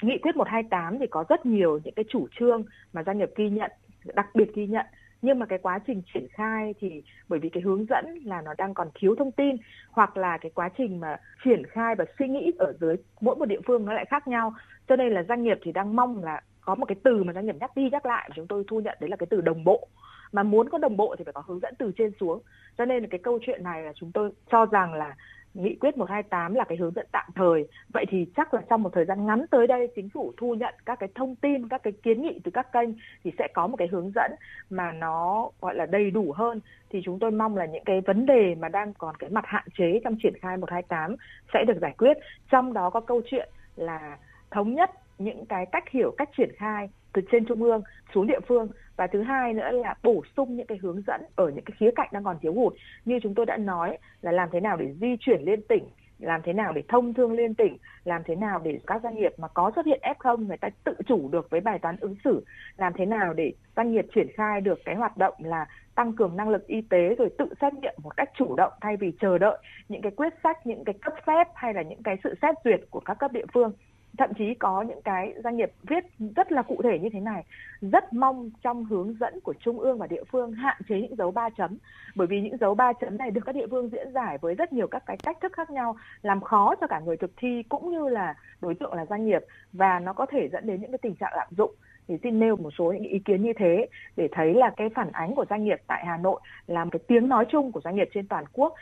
[0.02, 3.50] Nghị quyết 128 thì có rất nhiều những cái chủ trương mà doanh nghiệp ghi
[3.50, 3.70] nhận,
[4.04, 4.86] đặc biệt ghi nhận
[5.22, 8.54] nhưng mà cái quá trình triển khai thì bởi vì cái hướng dẫn là nó
[8.58, 9.56] đang còn thiếu thông tin,
[9.90, 13.44] hoặc là cái quá trình mà triển khai và suy nghĩ ở dưới mỗi một
[13.44, 14.54] địa phương nó lại khác nhau.
[14.88, 17.46] Cho nên là doanh nghiệp thì đang mong là có một cái từ mà doanh
[17.46, 19.64] nghiệp nhắc đi nhắc lại mà chúng tôi thu nhận đấy là cái từ đồng
[19.64, 19.88] bộ.
[20.32, 22.42] Mà muốn có đồng bộ thì phải có hướng dẫn từ trên xuống.
[22.78, 25.16] Cho nên là cái câu chuyện này là chúng tôi cho rằng là
[25.54, 27.68] nghị quyết 128 là cái hướng dẫn tạm thời.
[27.92, 30.74] Vậy thì chắc là trong một thời gian ngắn tới đây chính phủ thu nhận
[30.86, 32.88] các cái thông tin, các cái kiến nghị từ các kênh
[33.24, 34.32] thì sẽ có một cái hướng dẫn
[34.70, 36.60] mà nó gọi là đầy đủ hơn
[36.90, 39.64] thì chúng tôi mong là những cái vấn đề mà đang còn cái mặt hạn
[39.78, 41.16] chế trong triển khai 128
[41.54, 42.16] sẽ được giải quyết.
[42.50, 44.18] Trong đó có câu chuyện là
[44.50, 47.82] thống nhất những cái cách hiểu, cách triển khai từ trên trung ương
[48.14, 48.68] xuống địa phương.
[48.96, 51.90] Và thứ hai nữa là bổ sung những cái hướng dẫn ở những cái khía
[51.96, 52.74] cạnh đang còn thiếu hụt.
[53.04, 55.84] Như chúng tôi đã nói là làm thế nào để di chuyển liên tỉnh
[56.22, 59.32] làm thế nào để thông thương liên tỉnh, làm thế nào để các doanh nghiệp
[59.38, 62.44] mà có xuất hiện F0 người ta tự chủ được với bài toán ứng xử,
[62.76, 66.36] làm thế nào để doanh nghiệp triển khai được cái hoạt động là tăng cường
[66.36, 69.38] năng lực y tế rồi tự xét nghiệm một cách chủ động thay vì chờ
[69.38, 72.54] đợi những cái quyết sách, những cái cấp phép hay là những cái sự xét
[72.64, 73.72] duyệt của các cấp địa phương
[74.18, 76.04] thậm chí có những cái doanh nghiệp viết
[76.36, 77.44] rất là cụ thể như thế này,
[77.80, 81.30] rất mong trong hướng dẫn của trung ương và địa phương hạn chế những dấu
[81.30, 81.78] ba chấm.
[82.14, 84.72] Bởi vì những dấu ba chấm này được các địa phương diễn giải với rất
[84.72, 87.90] nhiều các cái cách thức khác nhau, làm khó cho cả người thực thi cũng
[87.90, 89.42] như là đối tượng là doanh nghiệp.
[89.72, 91.74] Và nó có thể dẫn đến những cái tình trạng lạm dụng.
[92.08, 95.12] Thì xin nêu một số những ý kiến như thế để thấy là cái phản
[95.12, 97.96] ánh của doanh nghiệp tại Hà Nội là một cái tiếng nói chung của doanh
[97.96, 98.74] nghiệp trên toàn quốc.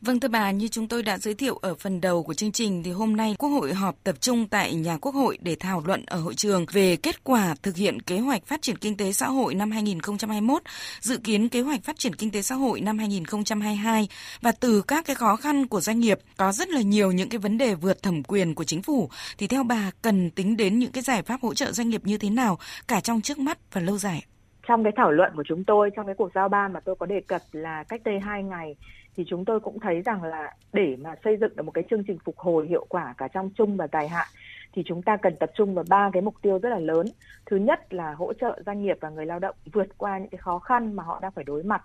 [0.00, 2.82] Vâng thưa bà, như chúng tôi đã giới thiệu ở phần đầu của chương trình
[2.82, 6.04] thì hôm nay Quốc hội họp tập trung tại nhà Quốc hội để thảo luận
[6.06, 9.28] ở hội trường về kết quả thực hiện kế hoạch phát triển kinh tế xã
[9.28, 10.62] hội năm 2021,
[11.00, 14.08] dự kiến kế hoạch phát triển kinh tế xã hội năm 2022
[14.40, 17.38] và từ các cái khó khăn của doanh nghiệp có rất là nhiều những cái
[17.38, 20.92] vấn đề vượt thẩm quyền của chính phủ thì theo bà cần tính đến những
[20.92, 23.80] cái giải pháp hỗ trợ doanh nghiệp như thế nào cả trong trước mắt và
[23.80, 24.22] lâu dài?
[24.68, 27.06] Trong cái thảo luận của chúng tôi trong cái cuộc giao ban mà tôi có
[27.06, 28.76] đề cập là cách đây hai ngày
[29.16, 32.04] thì chúng tôi cũng thấy rằng là để mà xây dựng được một cái chương
[32.06, 34.26] trình phục hồi hiệu quả cả trong chung và dài hạn
[34.72, 37.06] thì chúng ta cần tập trung vào ba cái mục tiêu rất là lớn.
[37.46, 40.38] Thứ nhất là hỗ trợ doanh nghiệp và người lao động vượt qua những cái
[40.38, 41.82] khó khăn mà họ đang phải đối mặt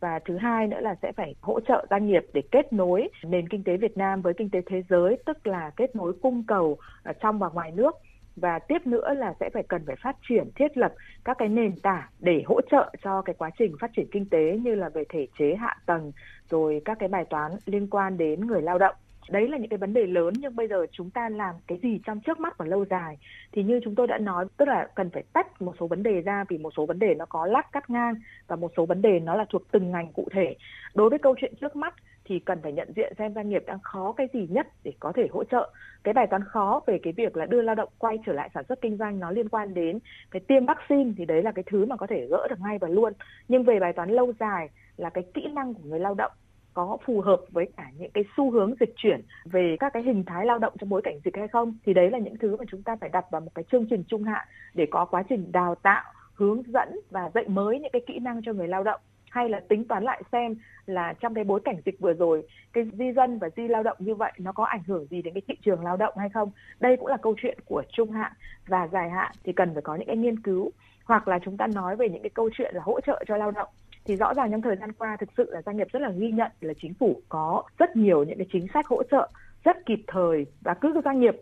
[0.00, 3.48] và thứ hai nữa là sẽ phải hỗ trợ doanh nghiệp để kết nối nền
[3.48, 6.76] kinh tế Việt Nam với kinh tế thế giới, tức là kết nối cung cầu
[7.02, 7.96] ở trong và ngoài nước
[8.36, 10.92] và tiếp nữa là sẽ phải cần phải phát triển, thiết lập
[11.24, 14.58] các cái nền tảng để hỗ trợ cho cái quá trình phát triển kinh tế
[14.62, 16.12] như là về thể chế hạ tầng,
[16.50, 18.94] rồi các cái bài toán liên quan đến người lao động.
[19.30, 22.00] Đấy là những cái vấn đề lớn, nhưng bây giờ chúng ta làm cái gì
[22.06, 23.18] trong trước mắt và lâu dài?
[23.52, 26.20] Thì như chúng tôi đã nói, tức là cần phải tách một số vấn đề
[26.20, 28.14] ra vì một số vấn đề nó có lát cắt ngang
[28.46, 30.56] và một số vấn đề nó là thuộc từng ngành cụ thể.
[30.94, 31.94] Đối với câu chuyện trước mắt
[32.26, 35.12] thì cần phải nhận diện xem doanh nghiệp đang khó cái gì nhất để có
[35.16, 35.72] thể hỗ trợ.
[36.04, 38.64] Cái bài toán khó về cái việc là đưa lao động quay trở lại sản
[38.68, 39.98] xuất kinh doanh nó liên quan đến
[40.30, 42.88] cái tiêm vaccine thì đấy là cái thứ mà có thể gỡ được ngay và
[42.88, 43.12] luôn.
[43.48, 46.32] Nhưng về bài toán lâu dài là cái kỹ năng của người lao động
[46.74, 50.24] có phù hợp với cả những cái xu hướng dịch chuyển về các cái hình
[50.24, 52.64] thái lao động trong bối cảnh dịch hay không thì đấy là những thứ mà
[52.70, 55.52] chúng ta phải đặt vào một cái chương trình trung hạn để có quá trình
[55.52, 59.00] đào tạo, hướng dẫn và dạy mới những cái kỹ năng cho người lao động
[59.36, 60.54] hay là tính toán lại xem
[60.86, 63.96] là trong cái bối cảnh dịch vừa rồi, cái di dân và di lao động
[64.00, 66.50] như vậy nó có ảnh hưởng gì đến cái thị trường lao động hay không?
[66.80, 68.32] Đây cũng là câu chuyện của trung hạn
[68.66, 70.70] và dài hạn thì cần phải có những cái nghiên cứu.
[71.04, 73.50] Hoặc là chúng ta nói về những cái câu chuyện là hỗ trợ cho lao
[73.50, 73.68] động,
[74.04, 76.30] thì rõ ràng trong thời gian qua thực sự là doanh nghiệp rất là ghi
[76.30, 79.28] nhận là chính phủ có rất nhiều những cái chính sách hỗ trợ
[79.64, 80.46] rất kịp thời.
[80.60, 81.34] Và cứ doanh nghiệp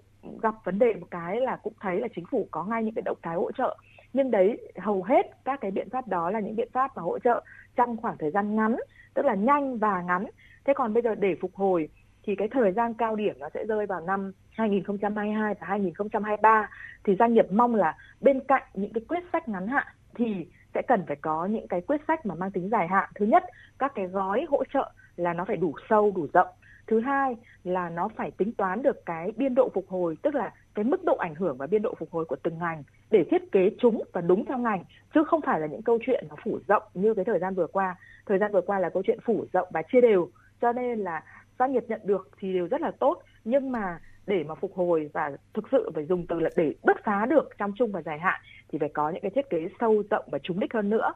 [0.43, 3.03] gặp vấn đề một cái là cũng thấy là chính phủ có ngay những cái
[3.03, 3.77] động thái hỗ trợ
[4.15, 7.19] nhưng đấy, hầu hết các cái biện pháp đó là những biện pháp mà hỗ
[7.19, 7.45] trợ
[7.77, 8.77] trong khoảng thời gian ngắn,
[9.15, 10.27] tức là nhanh và ngắn.
[10.65, 11.89] Thế còn bây giờ để phục hồi
[12.23, 16.69] thì cái thời gian cao điểm nó sẽ rơi vào năm 2022 và 2023
[17.05, 20.83] thì doanh nghiệp mong là bên cạnh những cái quyết sách ngắn hạn thì sẽ
[20.89, 23.09] cần phải có những cái quyết sách mà mang tính dài hạn.
[23.15, 23.45] Thứ nhất,
[23.79, 26.49] các cái gói hỗ trợ là nó phải đủ sâu, đủ rộng
[26.87, 30.53] thứ hai là nó phải tính toán được cái biên độ phục hồi, tức là
[30.75, 33.53] cái mức độ ảnh hưởng và biên độ phục hồi của từng ngành để thiết
[33.53, 36.59] kế chúng và đúng theo ngành, chứ không phải là những câu chuyện nó phủ
[36.69, 37.97] rộng như cái thời gian vừa qua.
[38.27, 40.29] Thời gian vừa qua là câu chuyện phủ rộng và chia đều,
[40.61, 41.25] cho nên là
[41.59, 45.11] doanh nghiệp nhận được thì đều rất là tốt, nhưng mà để mà phục hồi
[45.13, 48.19] và thực sự phải dùng từ là để bứt phá được trong chung và dài
[48.19, 51.13] hạn thì phải có những cái thiết kế sâu rộng và trúng đích hơn nữa.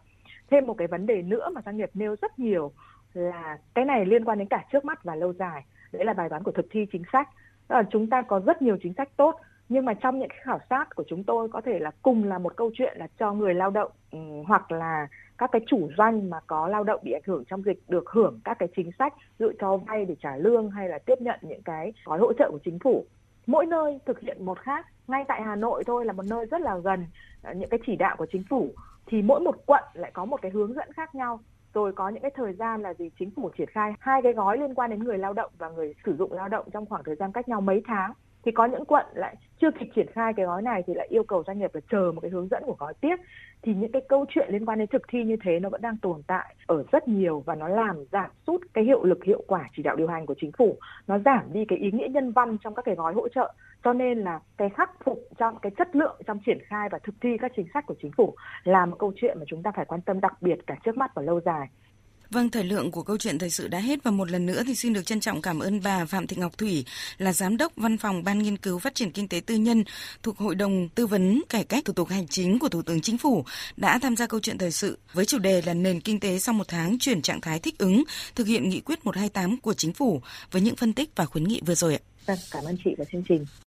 [0.51, 2.73] Thêm một cái vấn đề nữa mà doanh nghiệp nêu rất nhiều
[3.13, 5.65] là cái này liên quan đến cả trước mắt và lâu dài.
[5.93, 7.29] Đấy là bài toán của thực thi chính sách.
[7.69, 10.59] Là chúng ta có rất nhiều chính sách tốt, nhưng mà trong những cái khảo
[10.71, 13.55] sát của chúng tôi có thể là cùng là một câu chuyện là cho người
[13.55, 17.23] lao động ừ, hoặc là các cái chủ doanh mà có lao động bị ảnh
[17.27, 20.71] hưởng trong dịch được hưởng các cái chính sách dự cho vay để trả lương
[20.71, 23.07] hay là tiếp nhận những cái gói hỗ trợ của chính phủ.
[23.47, 24.87] Mỗi nơi thực hiện một khác.
[25.07, 27.07] Ngay tại Hà Nội thôi là một nơi rất là gần
[27.43, 28.69] ờ, những cái chỉ đạo của chính phủ.
[29.07, 31.41] Thì mỗi một quận lại có một cái hướng dẫn khác nhau
[31.75, 33.11] rồi có những cái thời gian là gì?
[33.19, 35.95] Chính phủ triển khai hai cái gói liên quan đến người lao động và người
[36.07, 38.13] sử dụng lao động trong khoảng thời gian cách nhau mấy tháng
[38.45, 41.23] thì có những quận lại chưa kịp triển khai cái gói này thì lại yêu
[41.23, 43.17] cầu doanh nghiệp là chờ một cái hướng dẫn của gói tiếp.
[43.63, 45.97] Thì những cái câu chuyện liên quan đến thực thi như thế nó vẫn đang
[45.97, 49.69] tồn tại ở rất nhiều và nó làm giảm sút cái hiệu lực, hiệu quả
[49.77, 50.77] chỉ đạo điều hành của chính phủ.
[51.07, 53.53] Nó giảm đi cái ý nghĩa nhân văn trong các cái gói hỗ trợ.
[53.85, 57.15] Cho nên là cái khắc phục trong cái chất lượng trong triển khai và thực
[57.21, 59.85] thi các chính sách của chính phủ là một câu chuyện mà chúng ta phải
[59.85, 61.69] quan tâm đặc biệt cả trước mắt và lâu dài.
[62.31, 64.75] Vâng, thời lượng của câu chuyện thời sự đã hết và một lần nữa thì
[64.75, 66.85] xin được trân trọng cảm ơn bà Phạm Thị Ngọc Thủy
[67.19, 69.85] là Giám đốc Văn phòng Ban Nghiên cứu Phát triển Kinh tế Tư nhân
[70.23, 73.19] thuộc Hội đồng Tư vấn Cải cách Thủ tục Hành chính của Thủ tướng Chính
[73.19, 73.45] phủ
[73.77, 76.55] đã tham gia câu chuyện thời sự với chủ đề là nền kinh tế sau
[76.55, 80.23] một tháng chuyển trạng thái thích ứng, thực hiện nghị quyết 128 của Chính phủ
[80.51, 82.01] với những phân tích và khuyến nghị vừa rồi ạ.
[82.27, 83.45] Vâng, cảm ơn chị và chương trình.